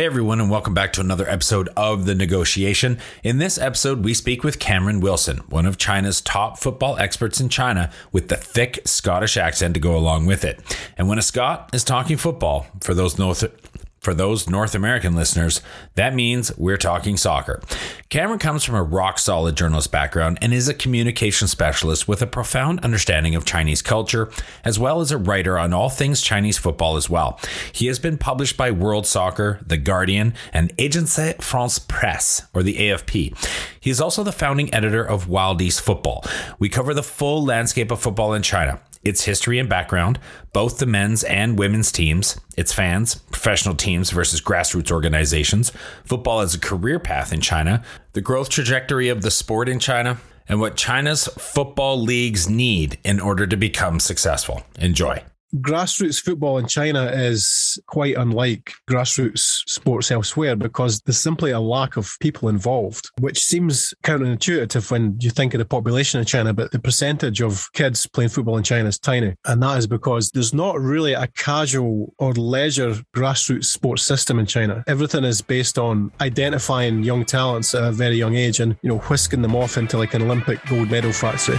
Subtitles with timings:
[0.00, 2.96] Hey everyone, and welcome back to another episode of The Negotiation.
[3.22, 7.50] In this episode, we speak with Cameron Wilson, one of China's top football experts in
[7.50, 10.58] China, with the thick Scottish accent to go along with it.
[10.96, 13.44] And when a Scot is talking football, for those North
[14.00, 15.60] for those North American listeners,
[15.94, 17.60] that means we're talking soccer.
[18.08, 22.26] Cameron comes from a rock solid journalist background and is a communication specialist with a
[22.26, 24.30] profound understanding of Chinese culture,
[24.64, 27.38] as well as a writer on all things Chinese football as well.
[27.72, 32.76] He has been published by World Soccer, The Guardian, and Agence France Presse, or the
[32.76, 33.36] AFP.
[33.78, 36.24] He is also the founding editor of Wild East Football.
[36.58, 40.18] We cover the full landscape of football in China its history and background,
[40.52, 45.72] both the men's and women's teams, its fans, professional teams versus grassroots organizations,
[46.04, 47.82] football as a career path in China,
[48.12, 50.18] the growth trajectory of the sport in China,
[50.48, 54.62] and what China's football leagues need in order to become successful.
[54.78, 55.22] Enjoy
[55.56, 61.96] grassroots football in China is quite unlike grassroots sports elsewhere because there's simply a lack
[61.96, 66.70] of people involved, which seems counterintuitive when you think of the population in China, but
[66.72, 69.34] the percentage of kids playing football in China is tiny.
[69.46, 74.46] And that is because there's not really a casual or leisure grassroots sports system in
[74.46, 74.84] China.
[74.86, 78.98] Everything is based on identifying young talents at a very young age and, you know,
[78.98, 81.58] whisking them off into like an Olympic gold medal factory.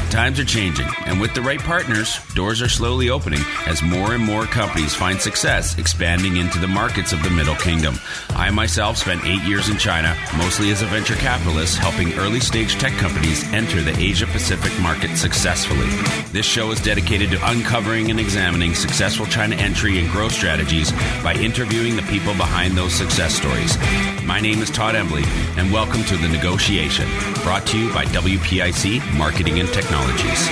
[0.11, 4.21] Times are changing, and with the right partners, doors are slowly opening as more and
[4.21, 7.95] more companies find success expanding into the markets of the Middle Kingdom.
[8.31, 12.73] I myself spent eight years in China, mostly as a venture capitalist, helping early stage
[12.73, 15.87] tech companies enter the Asia Pacific market successfully.
[16.33, 20.91] This show is dedicated to uncovering and examining successful China entry and growth strategies
[21.23, 23.77] by interviewing the people behind those success stories.
[24.25, 25.23] My name is Todd Embley,
[25.55, 27.07] and welcome to The Negotiation,
[27.43, 29.69] brought to you by WPIC Marketing and
[30.01, 30.49] Technologies.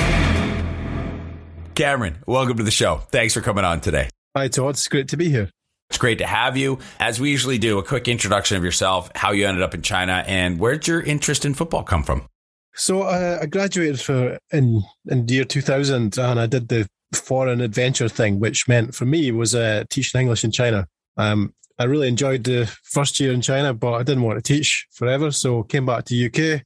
[1.74, 2.98] Cameron, welcome to the show.
[3.12, 4.10] Thanks for coming on today.
[4.36, 4.72] Hi, Todd.
[4.72, 5.50] It's great to be here.
[5.90, 6.78] It's great to have you.
[7.00, 10.24] As we usually do, a quick introduction of yourself, how you ended up in China,
[10.28, 12.28] and where'd your interest in football come from?
[12.76, 17.62] So uh, I graduated for in in the year 2000, and I did the foreign
[17.62, 20.88] adventure thing, which meant for me was uh, teaching English in China.
[21.18, 24.86] Um, I really enjoyed the first year in China, but I didn't want to teach
[24.92, 26.64] forever, so came back to UK,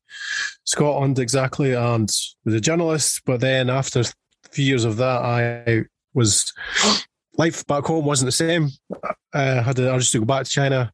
[0.65, 2.09] Scotland exactly, and
[2.43, 3.21] was a journalist.
[3.25, 4.03] But then after
[4.53, 6.51] few years of that, I was
[7.37, 8.69] life back home wasn't the same.
[9.33, 10.91] I had urge to go back to China.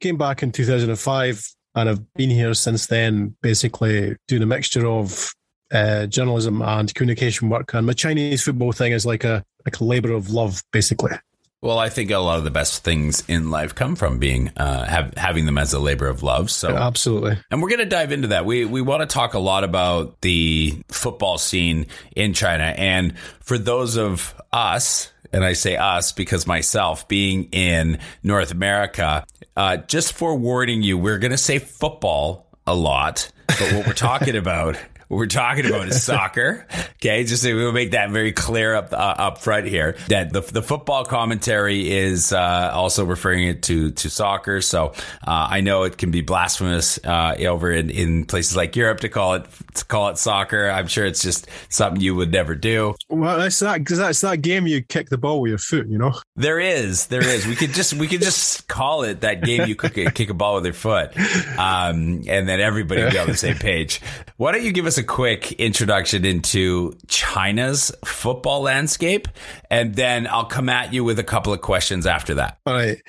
[0.00, 1.44] Came back in 2005
[1.74, 5.32] and I've been here since then, basically doing a mixture of
[5.72, 7.74] uh, journalism and communication work.
[7.74, 11.12] And my Chinese football thing is like a like a labor of love, basically.
[11.60, 14.84] Well, I think a lot of the best things in life come from being uh,
[14.84, 16.52] have, having them as a labor of love.
[16.52, 18.46] So absolutely, and we're going to dive into that.
[18.46, 23.58] We we want to talk a lot about the football scene in China, and for
[23.58, 29.26] those of us and I say us because myself being in North America,
[29.56, 33.92] uh, just for warning you, we're going to say football a lot, but what we're
[33.94, 34.76] talking about
[35.08, 36.66] what we're talking about is soccer.
[36.98, 39.96] Okay, just so we'll make that very clear up uh, up front here.
[40.08, 44.60] That the, the football commentary is uh, also referring it to to soccer.
[44.60, 48.98] So uh, I know it can be blasphemous uh, over in, in places like Europe
[49.00, 50.68] to call it to call it soccer.
[50.68, 52.96] I'm sure it's just something you would never do.
[53.08, 55.86] Well, that's that because that's that game you kick the ball with your foot.
[55.88, 57.46] You know, there is, there is.
[57.46, 60.56] We could just we could just call it that game you kick, kick a ball
[60.56, 61.16] with your foot,
[61.56, 64.00] um, and then everybody would be on the same page.
[64.36, 69.28] Why don't you give us a quick introduction into China's football landscape,
[69.70, 72.58] and then I'll come at you with a couple of questions after that.
[72.66, 73.00] All right.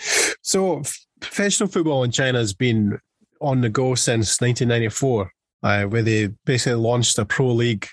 [0.41, 0.83] So,
[1.19, 2.99] professional football in China has been
[3.41, 5.31] on the go since 1994,
[5.63, 7.87] uh, where they basically launched a pro league.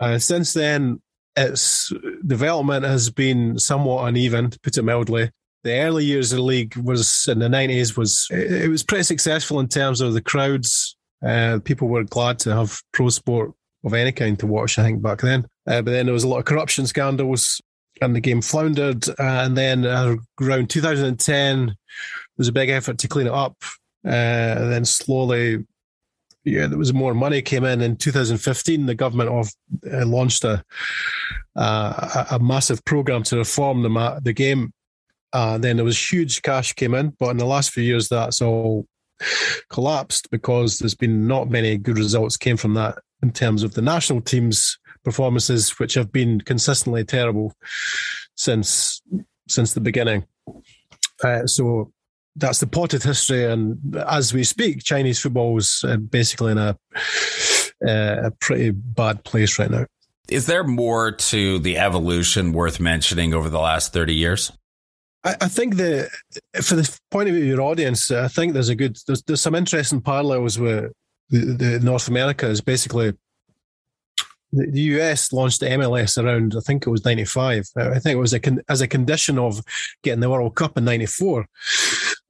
[0.00, 1.00] Uh, since then,
[1.36, 1.92] its
[2.26, 5.30] development has been somewhat uneven, to put it mildly.
[5.62, 9.60] The early years of the league was in the 90s was it was pretty successful
[9.60, 10.94] in terms of the crowds
[11.24, 13.52] uh, people were glad to have pro sport
[13.84, 15.46] of any kind to watch, I think, back then.
[15.66, 17.60] Uh, but then there was a lot of corruption scandals
[18.00, 19.08] and the game floundered.
[19.08, 21.76] Uh, and then uh, around 2010, there
[22.36, 23.56] was a big effort to clean it up.
[24.06, 24.10] Uh,
[24.58, 25.64] and then slowly,
[26.44, 27.80] yeah, there was more money came in.
[27.80, 29.50] In 2015, the government of
[29.90, 30.62] uh, launched a,
[31.56, 34.72] a, massive program to reform the ma- the game.
[35.32, 38.42] And then there was huge cash came in, but in the last few years, that's
[38.42, 38.86] all
[39.70, 43.82] collapsed because there's been not many good results came from that in terms of the
[43.82, 47.54] national teams performances, which have been consistently terrible
[48.36, 49.02] since
[49.48, 50.24] since the beginning.
[51.22, 51.92] Uh, so
[52.36, 56.76] that's the potted history, and as we speak, Chinese football is uh, basically in a
[57.86, 59.86] uh, a pretty bad place right now.
[60.28, 64.50] Is there more to the evolution worth mentioning over the last thirty years?
[65.24, 66.10] I, think the
[66.62, 69.40] for the point of view of your audience, I think there's a good there's, there's
[69.40, 70.92] some interesting parallels with
[71.30, 72.46] the, the North America.
[72.46, 73.14] Is basically
[74.52, 77.66] the, US launched the MLS around I think it was '95.
[77.74, 79.62] Uh, I think it was a con, as a condition of
[80.02, 81.46] getting the World Cup in '94,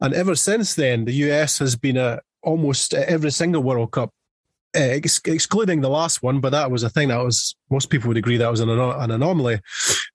[0.01, 4.11] and ever since then, the US has been a almost every single World Cup
[4.77, 8.09] uh, Ex- excluding the last one, but that was a thing that was most people
[8.09, 9.61] would agree that was an, an anomaly.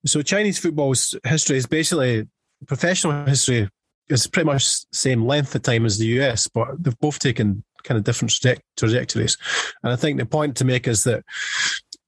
[0.05, 2.27] So Chinese football's history is basically
[2.67, 3.69] professional history
[4.09, 7.97] is pretty much same length of time as the US, but they've both taken kind
[7.97, 8.33] of different
[8.77, 9.37] trajectories.
[9.83, 11.23] And I think the point to make is that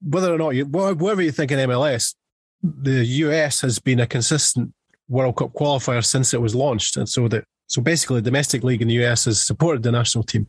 [0.02, 2.16] whether or not you, whatever you think in MLS,
[2.64, 4.74] the US has been a consistent
[5.08, 8.82] World Cup qualifier since it was launched, and so that so basically, the domestic league
[8.82, 10.48] in the US has supported the national team,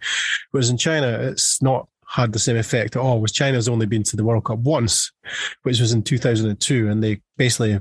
[0.51, 3.21] whereas in China, it's not had the same effect at all.
[3.21, 5.11] Was China's only been to the World Cup once,
[5.63, 7.81] which was in 2002, and they basically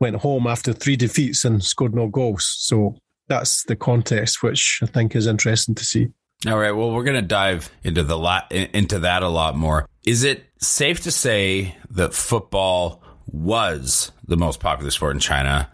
[0.00, 2.50] went home after three defeats and scored no goals.
[2.58, 2.96] So
[3.28, 6.08] that's the context, which I think is interesting to see.
[6.46, 6.72] All right.
[6.72, 9.86] Well, we're going to dive into the lot into that a lot more.
[10.06, 15.70] Is it safe to say that football was the most popular sport in China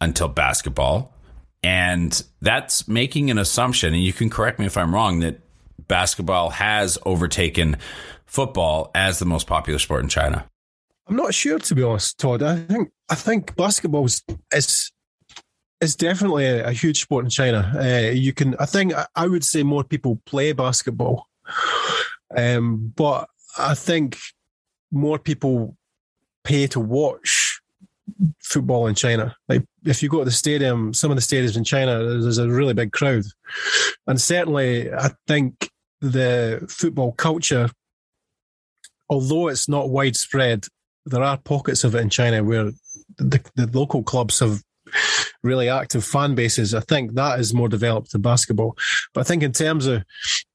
[0.00, 1.14] until basketball?
[1.62, 5.40] And that's making an assumption, and you can correct me if I'm wrong, that
[5.78, 7.76] basketball has overtaken
[8.26, 10.48] football as the most popular sport in China?
[11.06, 12.42] I'm not sure to be honest, Todd.
[12.42, 14.22] I think I think basketball is
[14.52, 14.92] is,
[15.80, 17.72] is definitely a, a, huge sport in China.
[17.76, 21.28] Uh, you can, I think, I would say more people play basketball,
[22.34, 23.28] um, but
[23.58, 24.16] I think
[24.90, 25.76] more people
[26.44, 27.43] pay to watch
[28.42, 29.34] football in China.
[29.48, 32.48] Like if you go to the stadium, some of the stadiums in China, there's a
[32.48, 33.24] really big crowd,
[34.06, 35.70] and certainly I think
[36.00, 37.70] the football culture,
[39.08, 40.66] although it's not widespread,
[41.06, 42.70] there are pockets of it in China where
[43.16, 44.60] the, the local clubs have
[45.42, 46.74] really active fan bases.
[46.74, 48.76] I think that is more developed than basketball.
[49.12, 50.02] But I think in terms of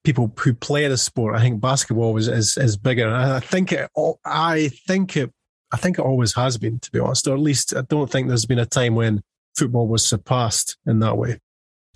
[0.04, 3.10] people who play the sport, I think basketball is is, is bigger.
[3.10, 3.90] I think it.
[4.26, 5.32] I think it.
[5.72, 7.28] I think it always has been, to be honest.
[7.28, 9.22] Or at least I don't think there's been a time when
[9.56, 11.40] football was surpassed in that way.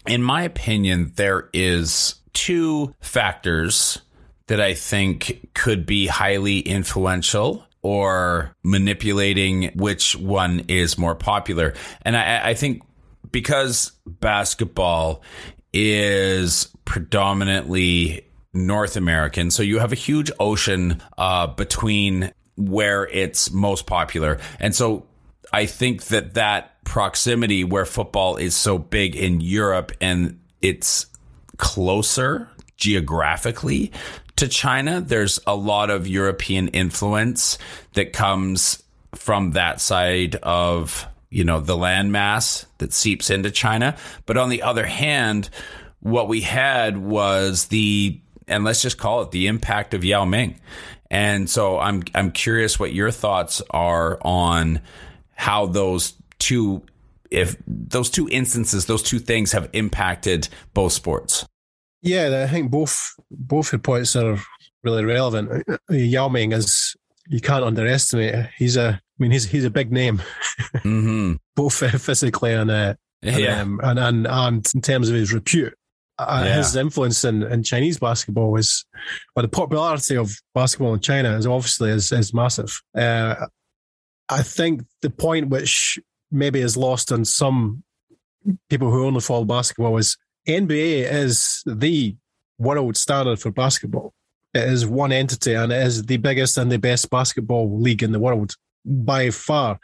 [0.07, 4.01] In my opinion, there is two factors
[4.47, 11.73] that I think could be highly influential or manipulating which one is more popular.
[12.01, 12.81] And I, I think
[13.31, 15.23] because basketball
[15.73, 23.85] is predominantly North American, so you have a huge ocean uh, between where it's most
[23.85, 24.39] popular.
[24.59, 25.05] And so
[25.51, 31.05] I think that that proximity where football is so big in Europe and it's
[31.57, 33.91] closer geographically
[34.35, 35.01] to China.
[35.01, 37.57] There's a lot of European influence
[37.93, 38.81] that comes
[39.15, 43.95] from that side of, you know, the landmass that seeps into China.
[44.25, 45.49] But on the other hand,
[45.99, 50.59] what we had was the and let's just call it the impact of Yao Ming.
[51.13, 54.81] And so I'm I'm curious what your thoughts are on
[55.35, 56.81] how those two
[57.29, 61.45] if those two instances, those two things have impacted both sports.
[62.01, 64.39] Yeah, I think both both your points are
[64.83, 65.63] really relevant.
[65.87, 66.95] Yao Ming is
[67.27, 68.49] you can't underestimate.
[68.57, 70.19] He's a, I mean, he's he's a big name,
[70.77, 71.33] mm-hmm.
[71.55, 73.61] both physically and, uh, yeah.
[73.61, 75.77] Um, and, and and in terms of his repute.
[76.19, 76.57] Uh, yeah.
[76.57, 78.85] His influence in, in Chinese basketball is,
[79.35, 82.81] well, the popularity of basketball in China is obviously is, is massive.
[82.95, 83.47] Uh,
[84.29, 85.99] I think the point which
[86.31, 87.83] maybe is lost on some
[88.69, 90.17] people who only follow basketball is
[90.47, 92.15] NBA is the
[92.57, 94.13] world standard for basketball.
[94.53, 98.11] It is one entity and it is the biggest and the best basketball league in
[98.11, 99.79] the world by far.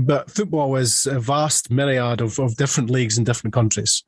[0.00, 4.04] But football is a vast myriad of, of different leagues in different countries.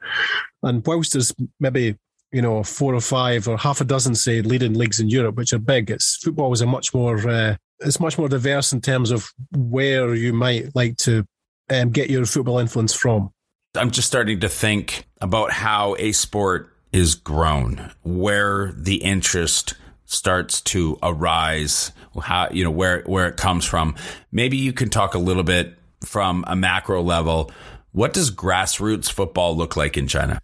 [0.63, 1.97] And whilst there's maybe,
[2.33, 5.53] you know, four or five or half a dozen, say, leading leagues in Europe, which
[5.53, 9.11] are big, it's football is a much more, uh, it's much more diverse in terms
[9.11, 11.25] of where you might like to
[11.71, 13.31] um, get your football influence from.
[13.77, 19.75] I'm just starting to think about how a sport is grown, where the interest
[20.09, 23.95] starts to arise, how you know where where it comes from.
[24.33, 27.53] Maybe you can talk a little bit from a macro level.
[27.93, 30.41] What does grassroots football look like in China?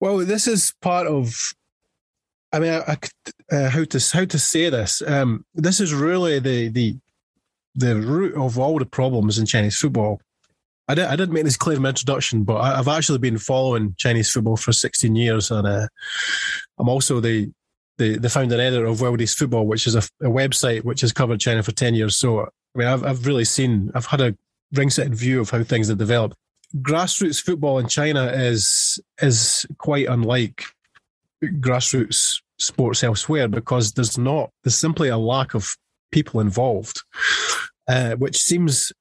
[0.00, 1.54] Well, this is part of
[2.52, 5.02] I mean, I, I, uh, how to how to say this?
[5.06, 6.96] Um, this is really the the
[7.74, 10.20] the root of all the problems in Chinese football.
[10.86, 13.94] I did didn't make this clear in my introduction, but I, have actually been following
[13.98, 15.88] Chinese football for 16 years, and uh,
[16.78, 17.50] I'm also the
[17.98, 21.12] the the founder editor of Wild East Football, which is a, a, website which has
[21.12, 22.16] covered China for 10 years.
[22.16, 24.36] So I mean, I've I've really seen, I've had a
[24.72, 26.36] ring set view of how things have developed.
[26.76, 30.64] Grassroots football in China is is quite unlike
[31.44, 35.76] grassroots sports elsewhere because there's not there's simply a lack of
[36.10, 37.02] people involved,
[37.88, 38.92] uh, which seems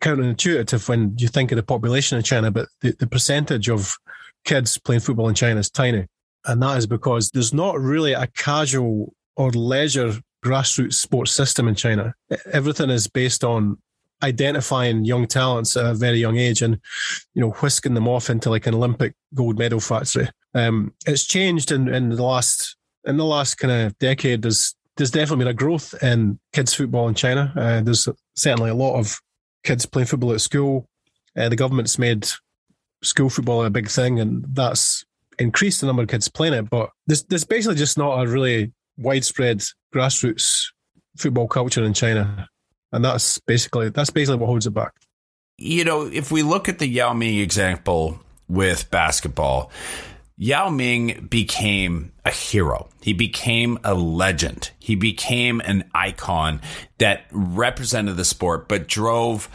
[0.00, 3.96] counterintuitive when you think of the population in China, but the, the percentage of
[4.44, 6.06] kids playing football in China is tiny.
[6.46, 11.74] And that is because there's not really a casual or leisure grassroots sports system in
[11.74, 12.14] China.
[12.52, 13.78] Everything is based on
[14.22, 16.78] identifying young talents at a very young age and
[17.34, 20.28] you know whisking them off into like an Olympic gold medal factory.
[20.54, 24.42] Um, it's changed in, in the last in the last kind of decade.
[24.42, 27.52] There's there's definitely been a growth in kids football in China.
[27.56, 29.18] Uh, there's certainly a lot of
[29.64, 30.88] kids playing football at school.
[31.36, 32.28] Uh, the government's made
[33.02, 35.04] school football a big thing, and that's
[35.38, 36.70] increased the number of kids playing it.
[36.70, 39.62] But there's there's basically just not a really widespread
[39.94, 40.66] grassroots
[41.16, 42.48] football culture in China
[42.94, 44.92] and that's basically that's basically what holds it back.
[45.58, 49.72] You know, if we look at the Yao Ming example with basketball,
[50.36, 52.88] Yao Ming became a hero.
[53.02, 54.70] He became a legend.
[54.78, 56.60] He became an icon
[56.98, 59.48] that represented the sport, but drove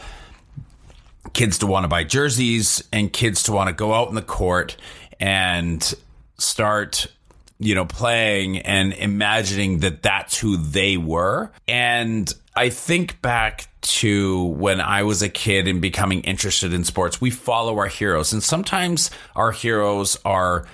[1.32, 4.22] kids to want to buy jerseys and kids to want to go out in the
[4.22, 4.76] court
[5.20, 5.94] and
[6.38, 7.06] start
[7.60, 11.52] you know, playing and imagining that that's who they were.
[11.68, 17.20] And I think back to when I was a kid and becoming interested in sports,
[17.20, 18.32] we follow our heroes.
[18.32, 20.66] And sometimes our heroes are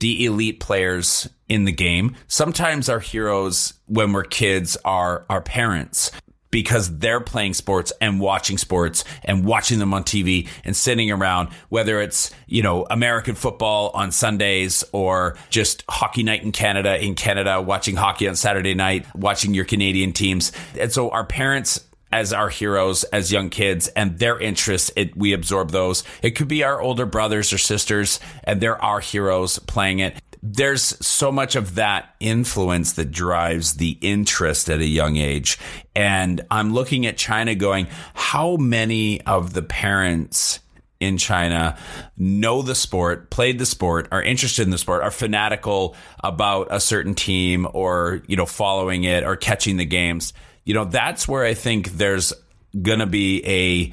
[0.00, 2.16] the elite players in the game.
[2.28, 6.10] Sometimes our heroes, when we're kids, are our parents
[6.52, 11.48] because they're playing sports and watching sports and watching them on TV and sitting around,
[11.70, 17.16] whether it's, you know, American football on Sundays or just hockey night in Canada, in
[17.16, 20.52] Canada, watching hockey on Saturday night, watching your Canadian teams.
[20.78, 25.32] And so our parents as our heroes as young kids and their interests it, we
[25.32, 30.00] absorb those it could be our older brothers or sisters and they're our heroes playing
[30.00, 35.58] it there's so much of that influence that drives the interest at a young age.
[35.94, 40.58] And I'm looking at China going, how many of the parents
[40.98, 41.76] in China
[42.16, 46.80] know the sport, played the sport, are interested in the sport, are fanatical about a
[46.80, 50.32] certain team or, you know, following it or catching the games.
[50.64, 52.32] You know, that's where I think there's
[52.80, 53.92] going to be a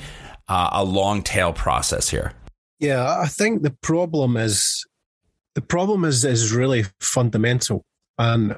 [0.51, 2.33] uh, a long tail process here.
[2.79, 4.85] Yeah, I think the problem is
[5.59, 7.83] the problem is is really fundamental.
[8.17, 8.57] And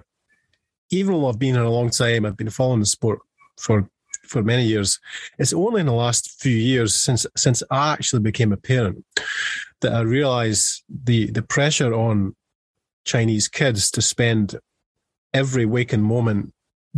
[0.91, 3.19] even though I've been here a long time, I've been following the sport
[3.57, 3.89] for
[4.27, 4.99] for many years.
[5.39, 9.03] It's only in the last few years since since I actually became a parent
[9.81, 12.35] that I realised the the pressure on
[13.03, 14.59] Chinese kids to spend
[15.33, 16.53] every waking moment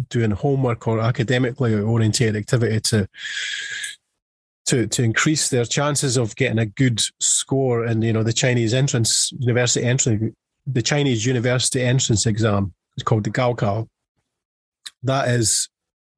[0.09, 3.07] doing homework or academically oriented activity to
[4.65, 8.73] to to increase their chances of getting a good score in you know the Chinese
[8.73, 10.33] entrance university entrance
[10.65, 13.87] the Chinese university entrance exam is called the Gaokao.
[15.03, 15.69] That is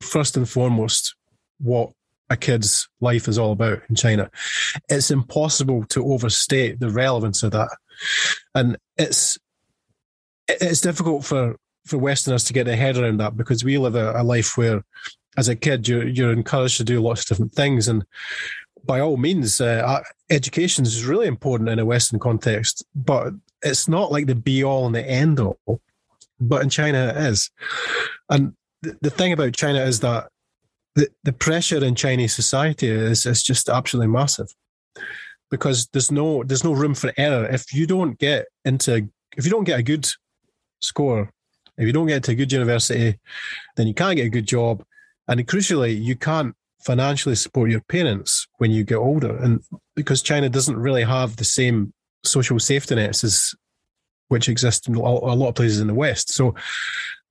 [0.02, 1.16] first and foremost
[1.60, 1.92] what
[2.30, 4.30] a kid's life is all about in China.
[4.90, 7.70] It's impossible to overstate the relevance of that,
[8.54, 9.38] and it's
[10.48, 14.14] it's difficult for for Westerners to get their head around that because we live a,
[14.20, 14.84] a life where
[15.38, 17.88] as a kid, you're, you're encouraged to do lots of different things.
[17.88, 18.06] And
[18.86, 24.12] by all means, uh, education is really important in a Western context, but it's not
[24.12, 25.82] like the be all and the end all.
[26.40, 27.50] But in China, it is.
[28.30, 30.30] And the, the thing about China is that
[30.96, 34.54] the, the pressure in Chinese society is, is just absolutely massive
[35.52, 37.46] because there's no there's no room for error.
[37.46, 40.08] If you don't get into if you don't get a good
[40.82, 41.30] score,
[41.78, 43.20] if you don't get to a good university,
[43.76, 44.84] then you can't get a good job
[45.28, 49.36] and crucially, you can't financially support your parents when you get older.
[49.38, 49.62] And
[49.96, 53.56] because China doesn't really have the same social safety nets as
[54.28, 56.34] which exist in a lot of places in the West.
[56.34, 56.56] So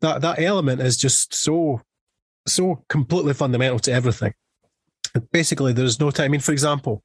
[0.00, 1.80] that that element is just so
[2.46, 4.34] so completely fundamental to everything.
[5.32, 6.26] Basically, there's no time.
[6.26, 7.02] I mean, for example,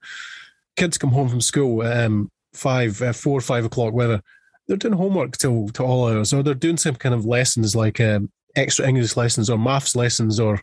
[0.75, 4.22] kids come home from school um, five, uh, four, five o'clock, whether
[4.67, 8.00] they're doing homework till to all hours, or they're doing some kind of lessons like
[8.00, 10.61] um, extra English lessons or maths lessons or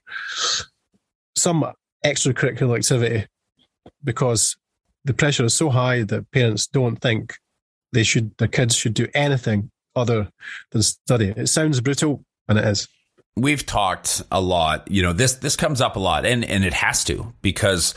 [1.37, 1.65] some
[2.05, 3.27] extracurricular activity
[4.03, 4.57] because
[5.05, 7.35] the pressure is so high that parents don't think
[7.93, 10.29] they should their kids should do anything other
[10.71, 11.33] than study.
[11.37, 12.89] It sounds brutal, and it is.
[13.37, 14.91] We've talked a lot.
[14.91, 17.95] You know, this this comes up a lot, and and it has to because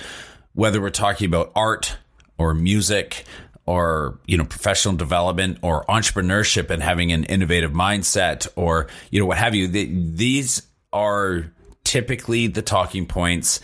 [0.54, 1.98] whether we're talking about art
[2.38, 3.26] or music
[3.70, 9.28] or you know professional development or entrepreneurship and having an innovative mindset or you know
[9.28, 11.46] what have you these are
[11.84, 13.60] typically the talking points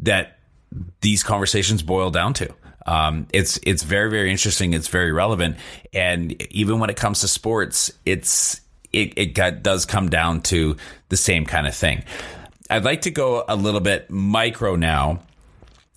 [0.00, 0.38] that
[1.02, 2.52] these conversations boil down to
[2.84, 4.74] um, it's it's very very interesting.
[4.74, 5.56] It's very relevant,
[5.94, 8.60] and even when it comes to sports, it's
[8.92, 10.76] it it got, does come down to
[11.08, 12.04] the same kind of thing.
[12.68, 15.20] I'd like to go a little bit micro now.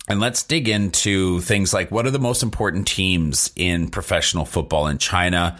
[0.08, 4.86] And let's dig into things like what are the most important teams in professional football
[4.86, 5.58] in China?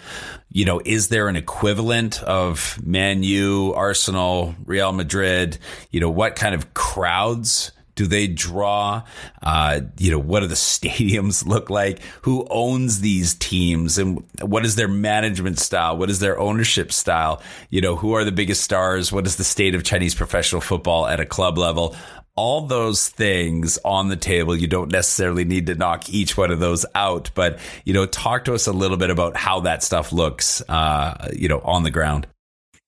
[0.51, 5.59] You know, is there an equivalent of Man U, Arsenal, Real Madrid?
[5.91, 9.03] You know, what kind of crowds do they draw?
[9.43, 12.01] Uh, you know, what do the stadiums look like?
[12.23, 13.99] Who owns these teams?
[13.99, 15.99] And what is their management style?
[15.99, 17.43] What is their ownership style?
[17.69, 19.13] You know, who are the biggest stars?
[19.13, 21.95] What is the state of Chinese professional football at a club level?
[22.39, 24.55] All those things on the table.
[24.55, 28.45] You don't necessarily need to knock each one of those out, but you know, talk
[28.45, 31.91] to us a little bit about how that stuff looks, uh, you know, on the
[31.91, 32.29] ground.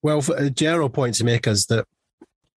[0.02, 1.84] Well, a general point to make is that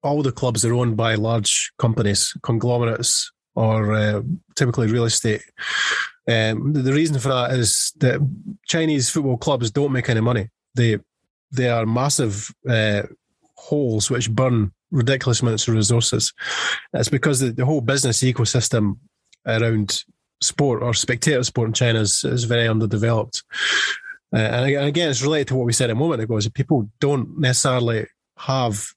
[0.03, 4.21] all the clubs are owned by large companies, conglomerates, or uh,
[4.55, 5.41] typically real estate.
[6.29, 8.19] Um, the reason for that is that
[8.67, 10.49] Chinese football clubs don't make any money.
[10.75, 10.99] They
[11.49, 13.03] they are massive uh,
[13.55, 16.33] holes which burn ridiculous amounts of resources.
[16.93, 18.97] It's because the, the whole business ecosystem
[19.45, 20.03] around
[20.41, 23.43] sport or spectator sport in China is, is very underdeveloped.
[24.33, 26.89] Uh, and again, it's related to what we said a moment ago: is that people
[26.99, 28.07] don't necessarily
[28.37, 28.87] have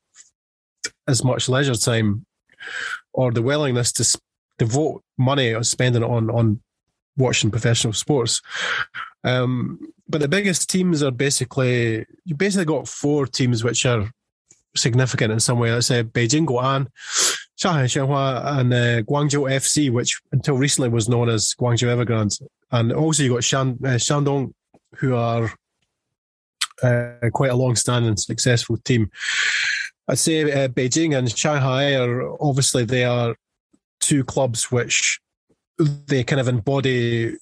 [1.08, 2.24] as much leisure time
[3.12, 4.20] or the willingness to
[4.58, 6.60] devote money or spending it on on
[7.16, 8.40] watching professional sports.
[9.24, 14.10] Um, but the biggest teams are basically you basically got four teams which are
[14.76, 15.72] significant in some way.
[15.72, 16.86] Let's say Beijing Guoan,
[17.56, 22.42] Shanghai Shenhua, and uh, Guangzhou FC, which until recently was known as Guangzhou Evergrande.
[22.70, 24.52] And also you got Shan, uh, Shandong,
[24.96, 25.50] who are
[26.82, 29.10] uh, quite a long-standing successful team.
[30.08, 33.34] I'd say uh, Beijing and Shanghai are obviously they are
[34.00, 35.20] two clubs which
[35.78, 37.36] they kind of embody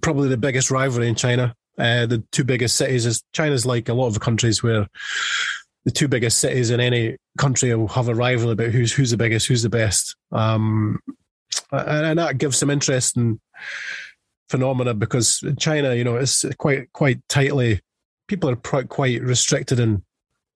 [0.00, 1.54] probably the biggest rivalry in China.
[1.78, 4.86] Uh, the two biggest cities is China's like a lot of countries where
[5.84, 9.16] the two biggest cities in any country will have a rival about who's who's the
[9.16, 10.16] biggest, who's the best.
[10.32, 11.00] Um,
[11.70, 13.40] and, and that gives some interesting
[14.48, 17.80] phenomena because China, you know, it's quite quite tightly.
[18.28, 20.02] People are quite restricted in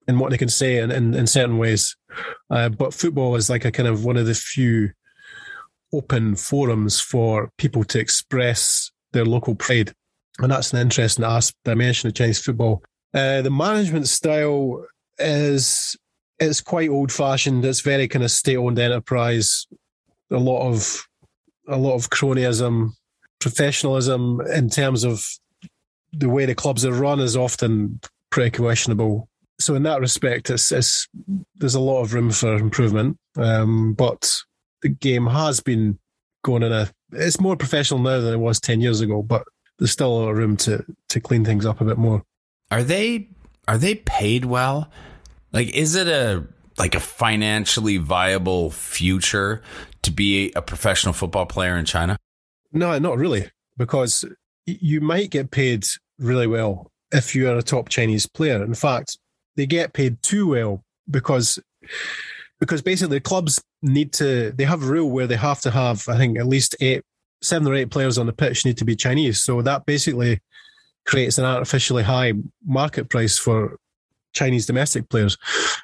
[0.07, 1.95] in what they can say in, in, in certain ways.
[2.49, 4.89] Uh, but football is like a kind of one of the few
[5.93, 9.93] open forums for people to express their local pride.
[10.39, 12.81] And that's an interesting aspect, dimension of Chinese football.
[13.13, 14.83] Uh, the management style
[15.19, 15.95] is
[16.39, 17.65] it's quite old fashioned.
[17.65, 19.67] It's very kind of state owned enterprise.
[20.31, 21.07] A lot of
[21.67, 22.91] a lot of cronyism,
[23.39, 25.23] professionalism in terms of
[26.11, 27.99] the way the clubs are run is often
[28.31, 29.29] pretty questionable
[29.59, 31.07] so in that respect, it's, it's
[31.55, 33.17] there's a lot of room for improvement.
[33.37, 34.39] Um, but
[34.81, 35.99] the game has been
[36.43, 39.43] going in a it's more professional now than it was ten years ago, but
[39.77, 42.23] there's still a lot of room to to clean things up a bit more.
[42.71, 43.29] Are they
[43.67, 44.89] are they paid well?
[45.51, 46.45] Like, is it a
[46.77, 49.61] like a financially viable future
[50.01, 52.17] to be a professional football player in China?
[52.71, 54.23] No, not really, because
[54.65, 55.85] you might get paid
[56.19, 58.63] really well if you are a top Chinese player.
[58.63, 59.17] In fact,
[59.55, 61.59] they get paid too well because
[62.59, 66.17] because basically clubs need to they have a rule where they have to have I
[66.17, 67.03] think at least eight
[67.41, 69.41] seven or eight players on the pitch need to be Chinese.
[69.43, 70.39] So that basically
[71.05, 72.33] creates an artificially high
[72.65, 73.77] market price for
[74.33, 75.37] Chinese domestic players.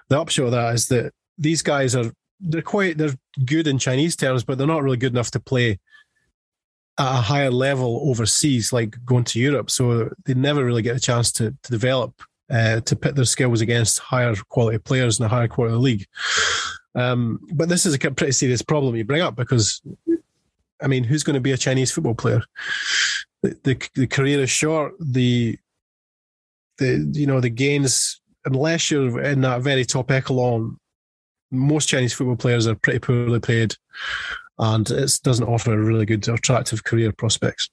[0.09, 4.15] The upshot of that is that these guys are they're quite they're good in Chinese
[4.15, 5.79] terms, but they're not really good enough to play
[6.97, 9.69] at a higher level overseas, like going to Europe.
[9.69, 12.13] So they never really get a chance to, to develop
[12.49, 16.05] uh, to pit their skills against higher quality players in a higher quality league.
[16.93, 19.81] Um, but this is a pretty serious problem you bring up because,
[20.81, 22.43] I mean, who's going to be a Chinese football player?
[23.43, 24.93] The, the, the career is short.
[24.99, 25.57] The
[26.77, 30.77] the you know the gains unless you're in that very top echelon,
[31.51, 33.75] most Chinese football players are pretty poorly paid,
[34.57, 37.69] and it doesn't offer a really good, attractive career prospects.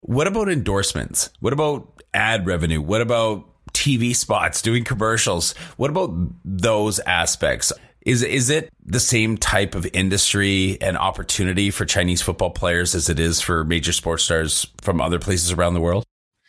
[0.00, 1.30] What about endorsements?
[1.40, 2.82] What about ad revenue?
[2.82, 5.52] What about TV spots, doing commercials.
[5.76, 7.72] What about those aspects?
[8.06, 13.08] Is is it the same type of industry and opportunity for Chinese football players as
[13.08, 16.04] it is for major sports stars from other places around the world?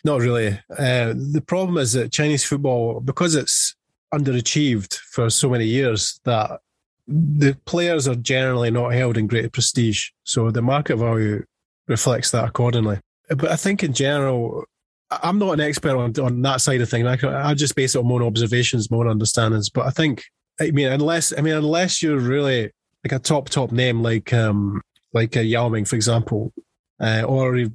[0.06, 0.60] Not really.
[0.70, 3.76] Uh, the problem is that Chinese football, because it's
[4.13, 6.62] underachieved for so many years, that
[7.08, 10.10] the players are generally not held in great prestige.
[10.24, 11.44] So the market value
[11.88, 13.00] reflects that accordingly.
[13.30, 14.65] But I think in general,
[15.10, 17.08] I'm not an expert on, on that side of things.
[17.08, 19.72] I, I just base it on my own observations, my own understandings.
[19.72, 20.24] But I think,
[20.62, 22.72] I mean, unless I mean, unless you're really
[23.04, 24.82] like a top top name like um
[25.13, 26.54] like a Yao Ming, for example,
[27.00, 27.66] uh, or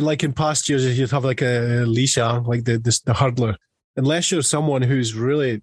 [0.00, 3.56] like in past years, you'd have like a Liu Xiang, like the, the the hurdler.
[3.96, 5.62] Unless you're someone who's really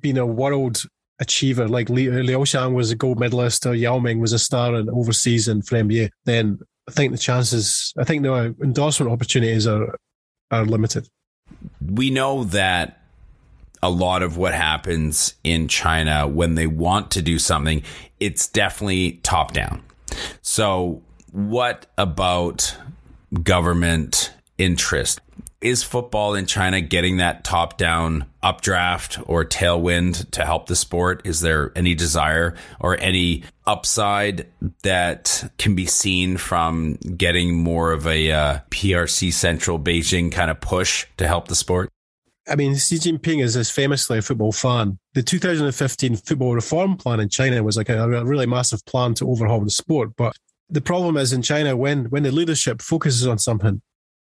[0.00, 0.82] been a world
[1.20, 4.88] achiever, like Liu Xiang was a gold medalist, or Yao Ming was a star in
[4.88, 9.96] overseas and NBA, then I think the chances, I think the endorsement opportunities are
[10.50, 11.08] are limited.
[11.84, 13.02] We know that
[13.82, 17.82] a lot of what happens in China when they want to do something,
[18.20, 19.82] it's definitely top down.
[20.40, 22.76] So, what about
[23.42, 25.20] government interest?
[25.62, 31.22] Is football in China getting that top down updraft or tailwind to help the sport?
[31.24, 34.48] Is there any desire or any upside
[34.82, 40.60] that can be seen from getting more of a uh, PRC central Beijing kind of
[40.60, 41.88] push to help the sport?
[42.48, 44.98] I mean, Xi Jinping is, is famously a football fan.
[45.14, 49.30] The 2015 football reform plan in China was like a, a really massive plan to
[49.30, 50.16] overhaul the sport.
[50.16, 50.36] But
[50.72, 53.80] the problem is in China, when when the leadership focuses on something,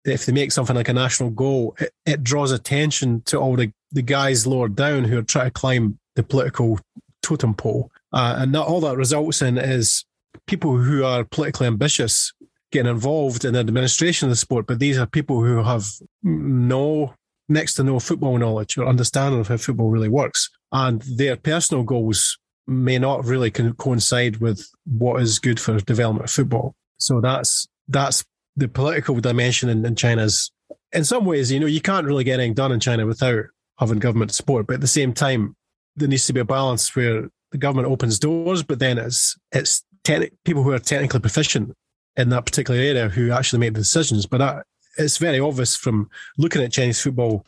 [0.04, 3.72] if they make something like a national goal, it, it draws attention to all the,
[3.92, 6.78] the guys lower down who are trying to climb the political
[7.22, 7.90] totem pole.
[8.12, 10.04] Uh, and that, all that results in is
[10.46, 12.33] people who are politically ambitious
[12.70, 15.87] getting involved in the administration of the sport, but these are people who have
[16.22, 17.14] no
[17.48, 20.50] next to no football knowledge or understanding of how football really works.
[20.72, 26.31] And their personal goals may not really coincide with what is good for development of
[26.31, 26.74] football.
[26.98, 28.24] So that's that's
[28.57, 30.50] the political dimension in, in China's.
[30.92, 33.44] In some ways, you know, you can't really get anything done in China without
[33.79, 34.66] having government support.
[34.66, 35.57] But at the same time,
[35.96, 39.83] there needs to be a balance where the government opens doors, but then it's it's
[40.05, 41.74] te- people who are technically proficient
[42.16, 44.27] in that particular area who actually make the decisions.
[44.27, 47.44] But that, it's very obvious from looking at Chinese football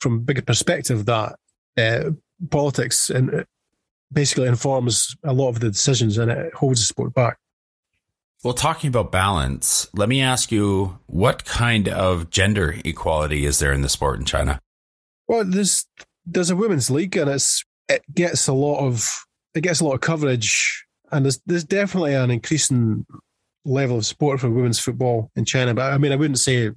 [0.00, 1.36] from a bigger perspective that
[1.78, 2.10] uh,
[2.50, 3.46] politics and
[4.12, 7.38] basically informs a lot of the decisions and it holds the sport back.
[8.42, 13.72] Well, talking about balance, let me ask you what kind of gender equality is there
[13.72, 14.60] in the sport in China?
[15.26, 15.86] Well, there's
[16.26, 19.94] there's a women's league and it's it gets a lot of it gets a lot
[19.94, 23.06] of coverage and there's there's definitely an increasing
[23.64, 25.72] level of support for women's football in China.
[25.72, 26.70] But I mean I wouldn't say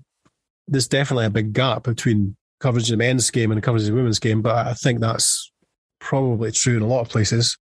[0.70, 3.96] there's definitely a big gap between coverage of the men's game and coverage of the
[3.96, 5.52] women's game, but I think that's
[6.00, 7.58] probably true in a lot of places.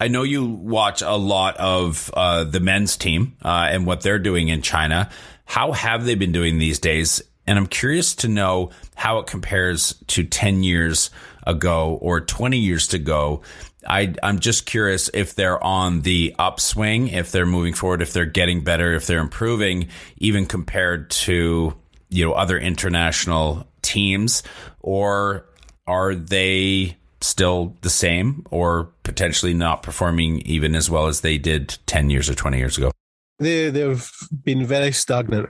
[0.00, 4.18] I know you watch a lot of uh, the men's team uh, and what they're
[4.18, 5.08] doing in China.
[5.44, 7.22] How have they been doing these days?
[7.46, 11.10] And I'm curious to know how it compares to 10 years
[11.46, 13.42] ago or 20 years ago.
[13.86, 18.24] I, I'm just curious if they're on the upswing, if they're moving forward, if they're
[18.24, 21.74] getting better, if they're improving, even compared to
[22.08, 24.42] you know other international teams,
[24.80, 25.46] or
[25.86, 31.78] are they still the same or potentially not performing even as well as they did
[31.86, 32.90] 10 years or 20 years ago?
[33.38, 34.10] They, they've
[34.42, 35.48] been very stagnant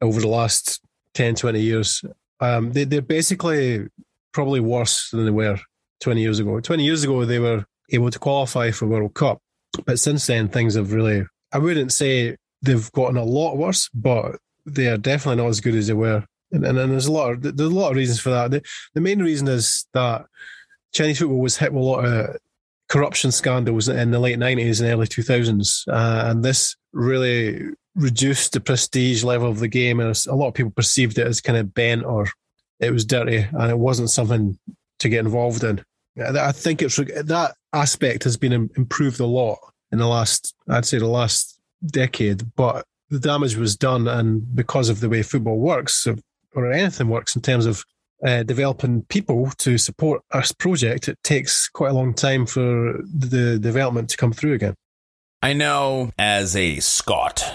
[0.00, 0.80] over the last
[1.14, 2.02] 10, 20 years.
[2.40, 3.86] Um, they, they're basically
[4.32, 5.58] probably worse than they were
[6.00, 6.60] 20 years ago.
[6.60, 9.38] 20 years ago, they were able to qualify for World Cup.
[9.86, 14.36] But since then, things have really, I wouldn't say they've gotten a lot worse, but
[14.66, 16.24] they are definitely not as good as they were.
[16.50, 18.50] And, and, and there's a lot of, there's a lot of reasons for that.
[18.50, 18.62] The,
[18.94, 20.26] the main reason is that
[20.92, 22.36] Chinese football was hit with a lot of
[22.88, 25.88] corruption scandals in the late 90s and early 2000s.
[25.88, 30.00] Uh, and this really reduced the prestige level of the game.
[30.00, 32.26] And a lot of people perceived it as kind of bent or
[32.80, 34.58] it was dirty and it wasn't something
[34.98, 35.82] to get involved in.
[36.20, 39.58] I think it's that aspect has been improved a lot
[39.90, 42.54] in the last, I'd say, the last decade.
[42.54, 46.06] But the damage was done, and because of the way football works,
[46.54, 47.84] or anything works in terms of
[48.24, 53.58] uh, developing people to support this project, it takes quite a long time for the
[53.58, 54.74] development to come through again.
[55.42, 57.52] I know as a Scot,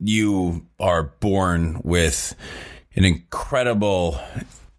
[0.00, 2.34] you are born with
[2.94, 4.18] an incredible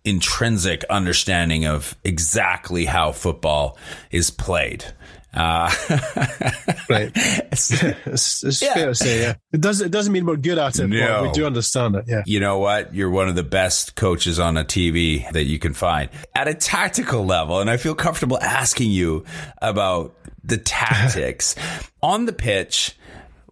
[0.03, 3.77] intrinsic understanding of exactly how football
[4.11, 4.85] is played.
[5.33, 5.71] Uh,
[6.89, 7.11] right.
[7.15, 8.73] It's, it's, it's yeah.
[8.73, 9.35] fair to say, yeah.
[9.51, 11.07] It doesn't, it doesn't mean we're good at it, no.
[11.07, 12.23] but we do understand it, yeah.
[12.25, 12.93] You know what?
[12.93, 16.09] You're one of the best coaches on a TV that you can find.
[16.33, 19.25] At a tactical level, and I feel comfortable asking you
[19.61, 21.55] about the tactics
[22.01, 22.95] on the pitch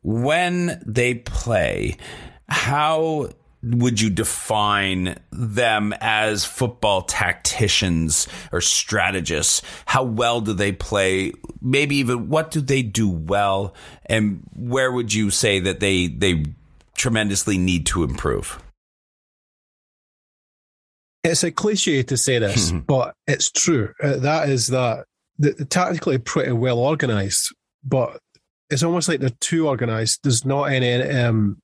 [0.01, 1.97] when they play,
[2.47, 3.29] how
[3.63, 9.61] would you define them as football tacticians or strategists?
[9.85, 11.33] How well do they play?
[11.61, 13.73] Maybe even what do they do well?
[14.05, 16.45] And where would you say that they, they
[16.95, 18.61] tremendously need to improve?
[21.23, 23.93] It's a cliche to say this, but it's true.
[24.01, 25.05] Uh, that is that
[25.39, 28.19] the, the tactically pretty well organized, but
[28.69, 30.19] it's almost like they're too organized.
[30.23, 31.57] There's not any um,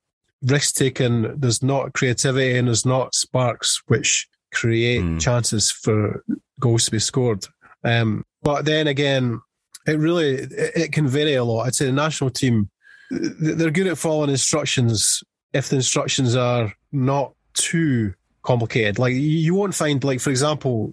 [0.44, 1.38] risk taken.
[1.38, 5.20] There's not creativity, and there's not sparks which create mm.
[5.20, 6.24] chances for
[6.60, 7.46] goals to be scored.
[7.82, 9.40] Um, but then again,
[9.86, 11.66] it really it, it, can vary a lot.
[11.66, 12.70] I'd say the national team
[13.10, 18.98] they're good at following instructions if the instructions are not too complicated.
[18.98, 20.92] Like you won't find, like for example,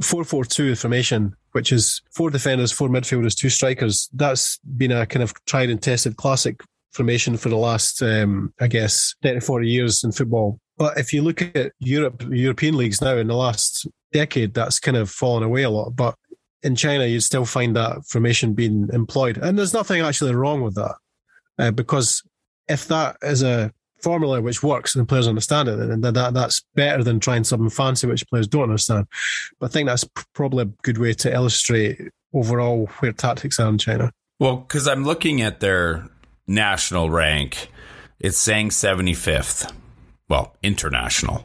[0.00, 4.10] four four two formation which is four defenders, four midfielders, two strikers.
[4.12, 6.60] That's been a kind of tried and tested classic
[6.96, 10.58] formation for the last, um, I guess, 30, 40 years in football.
[10.78, 14.96] But if you look at Europe, European leagues now in the last decade, that's kind
[14.96, 15.90] of fallen away a lot.
[15.94, 16.16] But
[16.62, 19.38] in China, you'd still find that formation being employed.
[19.38, 20.96] And there's nothing actually wrong with that.
[21.58, 22.22] Uh, because
[22.68, 27.02] if that is a formula which works and players understand it, that, that that's better
[27.02, 29.06] than trying something fancy which players don't understand.
[29.58, 30.04] But I think that's
[30.34, 32.00] probably a good way to illustrate
[32.34, 34.12] overall where tactics are in China.
[34.38, 36.08] Well, because I'm looking at their
[36.46, 37.70] national rank,
[38.18, 39.72] it's saying 75th.
[40.28, 41.44] Well, international.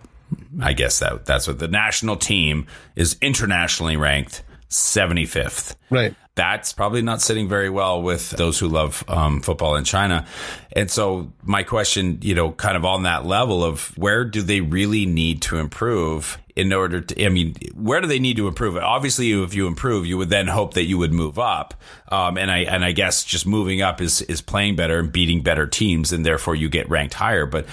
[0.62, 5.76] I guess that that's what the national team is internationally ranked 75th.
[5.90, 10.26] Right that's probably not sitting very well with those who love um, football in China.
[10.74, 14.62] And so, my question, you know, kind of on that level of where do they
[14.62, 18.78] really need to improve in order to, I mean, where do they need to improve?
[18.78, 21.74] Obviously, if you improve, you would then hope that you would move up.
[22.10, 25.44] Um, and I, and I guess just moving up is, is playing better and beating
[25.44, 27.46] better teams, and therefore you get ranked higher.
[27.46, 27.66] But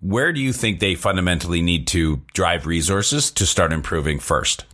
[0.00, 4.66] where do you think they fundamentally need to drive resources to start improving first?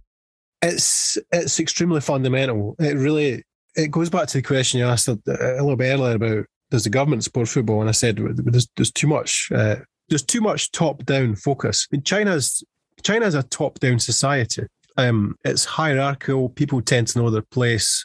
[0.63, 2.77] It's it's extremely fundamental.
[2.79, 3.45] It really
[3.77, 6.91] it goes back to the question you asked a, little bit earlier about does the
[6.91, 7.81] government support football?
[7.81, 9.77] And I said there's, there's too much uh,
[10.09, 11.87] there's too much top down focus.
[11.91, 12.63] I mean, China's
[13.03, 14.65] China's a top down society.
[14.97, 16.51] Um, it's hierarchical.
[16.51, 18.05] People tend to know their place.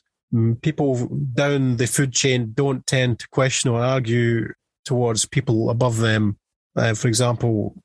[0.61, 4.51] People down the food chain don't tend to question or argue
[4.85, 6.37] towards people above them.
[6.75, 7.75] Uh, for example,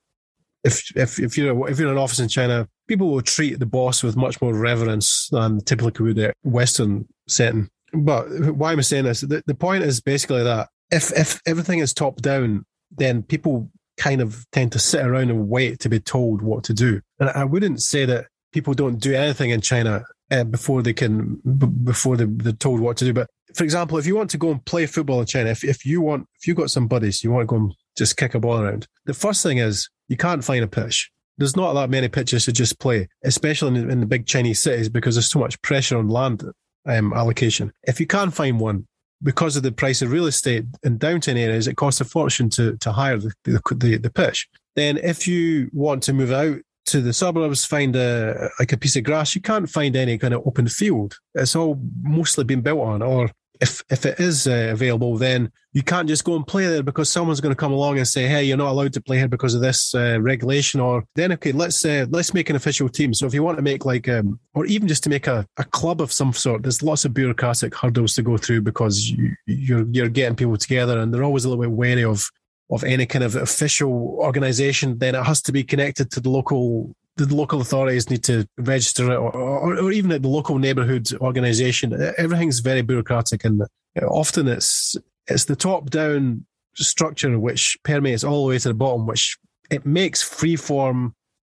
[0.63, 3.65] if if if you're if you're in an office in China, people will treat the
[3.65, 7.69] boss with much more reverence than typically would a Western setting.
[7.93, 9.21] But why am I saying this?
[9.21, 14.21] The, the point is basically that if if everything is top down, then people kind
[14.21, 17.01] of tend to sit around and wait to be told what to do.
[17.19, 21.35] And I wouldn't say that people don't do anything in China uh, before they can
[21.57, 23.13] b- before they, they're told what to do.
[23.13, 25.85] But for example, if you want to go and play football in China, if if
[25.85, 28.39] you want if you got some buddies, you want to go and just kick a
[28.39, 28.87] ball around.
[29.05, 31.09] The first thing is you can't find a pitch.
[31.37, 34.89] There's not that many pitches to just play, especially in, in the big Chinese cities
[34.89, 36.43] because there's so much pressure on land
[36.85, 37.71] um, allocation.
[37.83, 38.87] If you can't find one,
[39.23, 42.75] because of the price of real estate in downtown areas, it costs a fortune to
[42.77, 44.49] to hire the the, the, the pitch.
[44.75, 48.97] Then, if you want to move out to the suburbs, find a like a piece
[48.97, 51.15] of grass, you can't find any kind of open field.
[51.35, 55.83] It's all mostly been built on, or if if it is uh, available, then you
[55.83, 58.43] can't just go and play there because someone's going to come along and say, "Hey,
[58.43, 61.85] you're not allowed to play here because of this uh, regulation." Or then, okay, let's
[61.85, 63.13] uh, let's make an official team.
[63.13, 65.63] So if you want to make like, um, or even just to make a, a
[65.63, 69.85] club of some sort, there's lots of bureaucratic hurdles to go through because you, you're
[69.91, 72.27] you're getting people together, and they're always a little bit wary of
[72.71, 74.97] of any kind of official organization.
[74.97, 79.11] Then it has to be connected to the local the local authorities need to register
[79.11, 81.93] it, or, or, or even at the local neighbourhood organisation.
[82.17, 83.63] Everything's very bureaucratic, and
[84.01, 84.95] often it's
[85.27, 86.45] it's the top down
[86.75, 89.37] structure which permeates all the way to the bottom, which
[89.69, 91.13] it makes free form.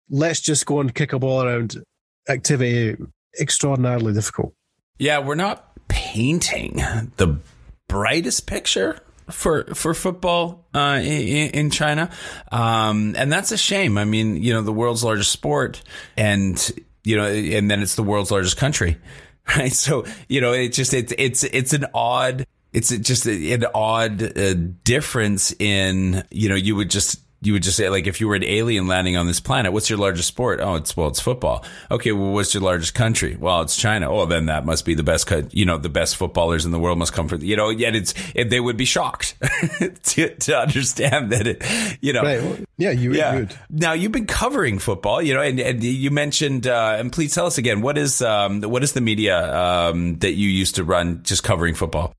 [0.10, 1.84] Let's just go and kick a ball around
[2.30, 2.96] activity
[3.40, 4.54] extraordinarily difficult.
[5.00, 6.78] Yeah, we're not painting
[7.18, 7.40] the
[7.88, 12.10] brightest picture for for football uh, in, in, China,
[12.52, 13.98] um, and that's a shame.
[13.98, 15.82] I mean, you know, the world's largest sport,
[16.16, 16.72] and
[17.04, 18.98] you know, and then it's the world's largest country,
[19.58, 19.74] right?
[19.74, 22.46] So you know, it's just it's it's it's an odd.
[22.74, 27.78] It's just an odd uh, difference in you know you would just you would just
[27.78, 30.60] say like if you were an alien landing on this planet what's your largest sport?
[30.60, 31.64] Oh it's well it's football.
[31.92, 33.36] Okay well what's your largest country?
[33.36, 34.12] Well it's china.
[34.12, 36.98] Oh then that must be the best you know the best footballers in the world
[36.98, 39.36] must come from you know yet it's it, they would be shocked
[40.04, 42.24] to, to understand that it you know.
[42.24, 42.66] Right.
[42.78, 43.36] yeah you yeah.
[43.36, 43.56] would.
[43.70, 47.46] Now you've been covering football you know and, and you mentioned uh, and please tell
[47.46, 51.22] us again what is um, what is the media um, that you used to run
[51.24, 52.14] just covering football?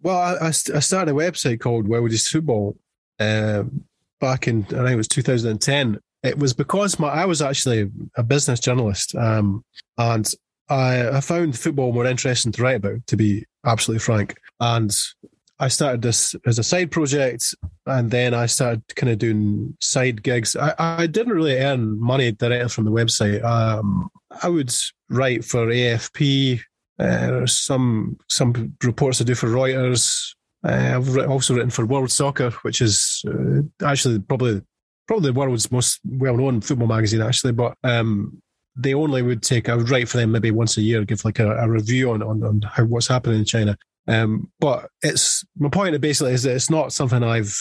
[0.00, 2.76] Well I, I started a website called Wild East Football
[3.18, 3.84] um,
[4.20, 5.98] back in I think it was 2010.
[6.22, 9.64] It was because my I was actually a business journalist, um,
[9.98, 10.30] and
[10.68, 14.36] I, I found football more interesting to write about, to be absolutely frank.
[14.60, 14.94] And
[15.58, 17.54] I started this as a side project,
[17.86, 20.56] and then I started kind of doing side gigs.
[20.56, 23.44] I, I didn't really earn money directly from the website.
[23.44, 24.08] Um,
[24.42, 24.74] I would
[25.10, 26.60] write for AFP,
[26.98, 30.34] uh, some some reports I do for Reuters.
[30.62, 34.62] Uh, I've also written for World Soccer, which is uh, actually probably
[35.06, 37.52] probably the world's most well known football magazine, actually.
[37.52, 38.42] But um,
[38.76, 41.38] they only would take I would write for them maybe once a year, give like
[41.38, 43.76] a, a review on, on on how what's happening in China.
[44.06, 47.54] Um, but it's my point basically is that it's not something I've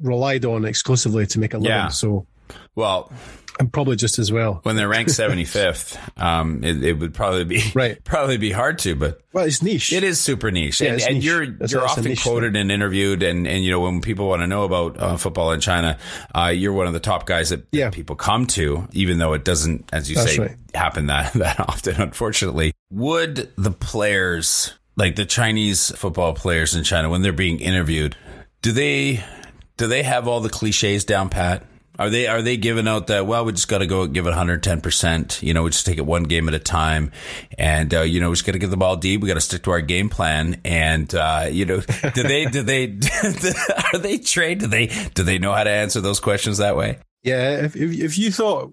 [0.00, 1.70] relied on exclusively to make a living.
[1.70, 1.88] Yeah.
[1.88, 2.26] So
[2.74, 3.12] Well,
[3.60, 4.60] I'm probably just as well.
[4.62, 8.02] when they're ranked 75th, um, it, it would probably be Right.
[8.02, 9.92] probably be hard to, but Well, it's niche.
[9.92, 11.24] It is super niche, Yeah, and, and niche.
[11.24, 14.46] you're That's- you're often quoted and interviewed, and and you know when people want to
[14.46, 15.98] know about uh, football in China,
[16.34, 19.44] uh, you're one of the top guys that, that people come to, even though it
[19.44, 20.56] doesn't, as you That's say, right.
[20.74, 22.00] happen that that often.
[22.00, 28.16] Unfortunately, would the players like the Chinese football players in China when they're being interviewed,
[28.62, 29.22] do they
[29.76, 31.64] do they have all the cliches down pat?
[32.00, 34.30] Are they are they giving out that well we just got to go give it
[34.30, 37.12] 110 percent you know we just take it one game at a time.
[37.58, 39.40] And uh, you know we just got to give the ball deep we got to
[39.40, 40.60] stick to our game plan.
[40.64, 41.80] And uh, you know
[42.14, 42.84] do they do they
[43.92, 44.60] are they trained?
[44.60, 46.98] Do they do they know how to answer those questions that way?
[47.22, 48.72] Yeah, if, if if you thought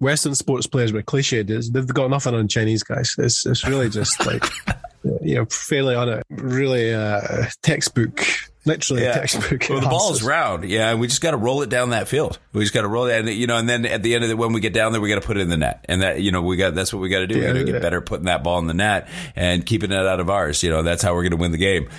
[0.00, 3.14] Western sports players were cliched, it's- they've got nothing on Chinese guys.
[3.16, 4.44] It's it's really just like
[5.22, 8.26] you know fairly on it, really uh, textbook,
[8.66, 9.14] literally Yeah.
[9.14, 9.66] textbook.
[9.70, 10.68] well the ball is round.
[10.68, 12.38] Yeah we just got to roll it down that field.
[12.52, 14.30] We just got to roll it and you know and then at the end of
[14.30, 15.84] it, when we get down there we got to put it in the net.
[15.88, 17.64] And that you know we got that's what we got to do we got to
[17.64, 20.62] get better at putting that ball in the net and keeping it out of ours.
[20.62, 21.88] You know that's how we're going to win the game.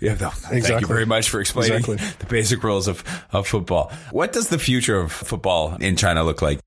[0.00, 1.96] Yeah, no, thank you very much for explaining Exactly.
[2.18, 3.92] the basic rules of, of football.
[4.10, 6.58] What does the future of football in china look like?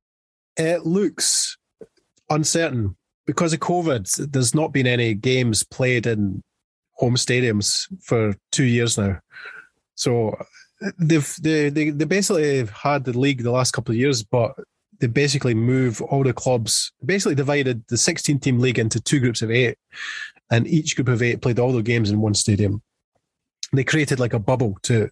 [0.55, 1.57] It looks
[2.29, 2.95] uncertain.
[3.25, 4.31] Because of COVID.
[4.31, 6.41] There's not been any games played in
[6.97, 9.19] home stadiums for two years now.
[9.95, 10.37] So
[10.99, 14.53] they've they they, they basically had the league the last couple of years, but
[14.99, 19.41] they basically move all the clubs basically divided the 16 team league into two groups
[19.41, 19.77] of eight,
[20.51, 22.81] and each group of eight played all their games in one stadium.
[23.73, 25.09] They created like a bubble to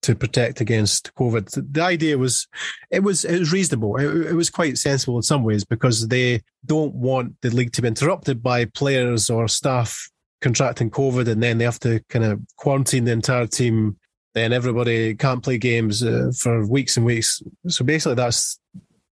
[0.00, 1.72] to protect against COVID.
[1.72, 2.46] The idea was
[2.90, 3.96] it was it was reasonable.
[3.96, 7.82] It, it was quite sensible in some ways because they don't want the league to
[7.82, 10.08] be interrupted by players or staff
[10.40, 13.96] contracting COVID, and then they have to kind of quarantine the entire team.
[14.34, 17.42] Then everybody can't play games uh, for weeks and weeks.
[17.68, 18.60] So basically, that's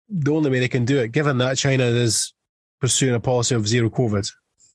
[0.09, 1.13] the only way they can do it.
[1.13, 2.33] Given that China is
[2.81, 4.31] pursuing a policy of zero COVID,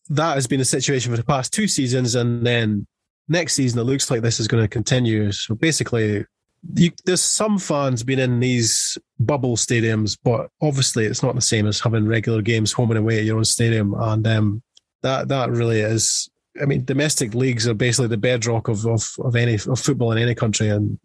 [0.09, 2.87] that has been the situation for the past two seasons, and then
[3.29, 5.31] next season it looks like this is going to continue.
[5.31, 6.25] So basically,
[6.75, 11.65] you, there's some fans been in these bubble stadiums, but obviously it's not the same
[11.67, 14.63] as having regular games home and away at your own stadium, and um,
[15.01, 16.29] that that really is.
[16.61, 20.17] I mean, domestic leagues are basically the bedrock of of, of any of football in
[20.17, 20.99] any country, and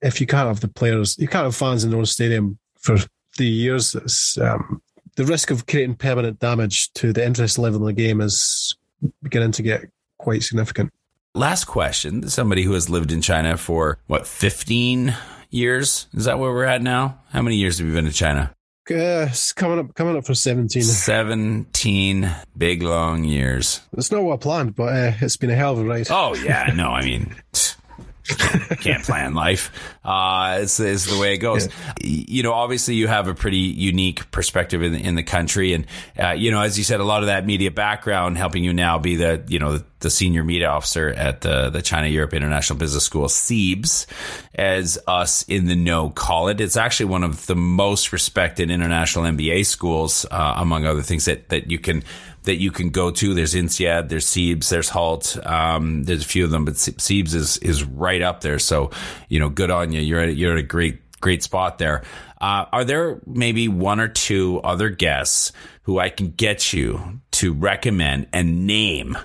[0.00, 2.96] if you can't have the players, you can't have fans in their own stadium for
[3.36, 3.94] three years.
[4.40, 4.82] Um,
[5.16, 8.76] the risk of creating permanent damage to the interest level in the game is
[9.22, 9.82] beginning to get
[10.18, 10.90] quite significant.
[11.34, 15.16] last question somebody who has lived in china for what 15
[15.50, 18.54] years is that where we're at now how many years have you been to china
[18.92, 20.82] Uh, it's coming up, coming up for seventeen.
[20.82, 25.72] 17 big long years It's not what I planned, but uh, it's been a hell
[25.72, 26.06] of a ride.
[26.10, 27.34] Oh yeah, no, I mean,
[28.24, 29.70] can't plan life.
[30.04, 31.68] Uh, it's, it's the way it goes.
[32.02, 35.72] Y- You know, obviously you have a pretty unique perspective in the, in the country,
[35.72, 35.86] and
[36.18, 38.98] uh, you know, as you said, a lot of that media background helping you now
[38.98, 43.04] be the you know the senior media officer at the the China Europe International Business
[43.04, 44.06] School, CEIBS,
[44.54, 46.60] as us in the know call it.
[46.60, 51.48] It's actually one of the most respected international MBA schools, uh, among other things that
[51.50, 52.02] that you can
[52.44, 53.34] that you can go to.
[53.34, 55.36] There's INSEAD, there's CEIBS, there's Hult.
[55.44, 58.58] Um, there's a few of them, but Sie- CEIBS is is right up there.
[58.58, 58.90] So
[59.28, 60.00] you know, good on you.
[60.00, 62.02] You're at, you're at a great great spot there.
[62.40, 67.52] Uh, are there maybe one or two other guests who I can get you to
[67.52, 69.16] recommend and name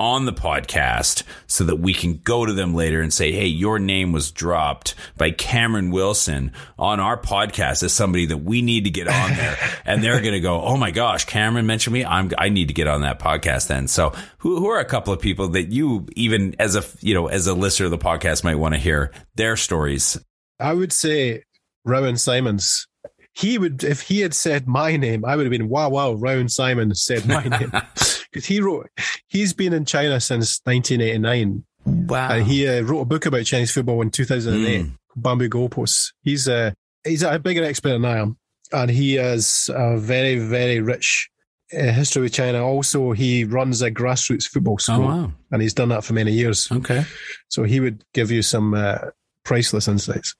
[0.00, 3.78] on the podcast so that we can go to them later and say, Hey, your
[3.78, 8.90] name was dropped by Cameron Wilson on our podcast as somebody that we need to
[8.90, 9.58] get on there.
[9.84, 12.04] and they're going to go, Oh my gosh, Cameron mentioned me.
[12.04, 13.86] I'm, I need to get on that podcast then.
[13.88, 17.26] So who, who are a couple of people that you even as a, you know,
[17.26, 20.18] as a listener of the podcast might want to hear their stories?
[20.58, 21.44] I would say
[21.84, 22.86] Rowan Simons.
[23.34, 26.14] He would, if he had said my name, I would have been wow, wow.
[26.14, 27.70] Rowan Simon said my name
[28.30, 28.88] because he wrote.
[29.28, 31.64] He's been in China since 1989.
[31.84, 32.28] Wow.
[32.28, 34.86] Uh, he uh, wrote a book about Chinese football in 2008.
[35.16, 36.12] bamboo goalposts.
[36.22, 36.74] He's a
[37.04, 38.36] he's a bigger expert than I am,
[38.72, 41.28] and he has a very very rich
[41.72, 42.64] uh, history with China.
[42.66, 45.32] Also, he runs a grassroots football school, Oh, wow.
[45.50, 46.70] and he's done that for many years.
[46.70, 47.04] Okay.
[47.48, 48.98] So he would give you some uh,
[49.44, 50.34] priceless insights.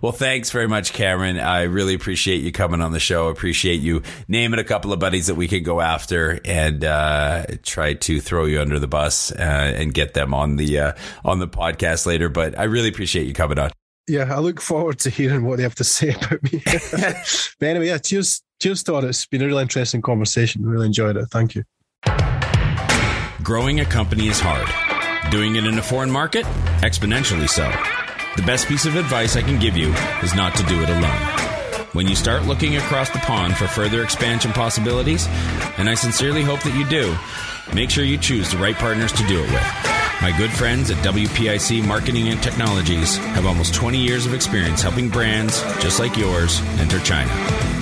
[0.00, 1.38] Well, thanks very much, Cameron.
[1.38, 3.28] I really appreciate you coming on the show.
[3.28, 7.94] Appreciate you naming a couple of buddies that we could go after and uh, try
[7.94, 10.92] to throw you under the bus uh, and get them on the uh,
[11.24, 12.28] on the podcast later.
[12.28, 13.70] But I really appreciate you coming on.
[14.08, 16.62] Yeah, I look forward to hearing what they have to say about me.
[16.64, 19.04] but anyway, yeah, cheers, cheers, Todd.
[19.04, 20.64] It's been a really interesting conversation.
[20.64, 21.26] Really enjoyed it.
[21.26, 21.64] Thank you.
[23.42, 24.68] Growing a company is hard.
[25.30, 26.44] Doing it in a foreign market,
[26.82, 27.70] exponentially so.
[28.36, 31.20] The best piece of advice I can give you is not to do it alone.
[31.92, 35.26] When you start looking across the pond for further expansion possibilities,
[35.76, 37.14] and I sincerely hope that you do,
[37.74, 39.92] make sure you choose the right partners to do it with.
[40.22, 45.10] My good friends at WPIC Marketing and Technologies have almost 20 years of experience helping
[45.10, 47.81] brands just like yours enter China.